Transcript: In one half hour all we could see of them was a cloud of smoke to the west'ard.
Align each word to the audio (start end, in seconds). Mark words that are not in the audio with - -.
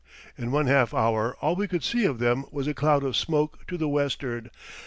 In 0.35 0.49
one 0.51 0.65
half 0.65 0.95
hour 0.95 1.35
all 1.43 1.55
we 1.55 1.67
could 1.67 1.83
see 1.83 2.05
of 2.05 2.17
them 2.17 2.45
was 2.51 2.65
a 2.67 2.73
cloud 2.73 3.03
of 3.03 3.15
smoke 3.15 3.67
to 3.67 3.77
the 3.77 3.87
west'ard. 3.87 4.49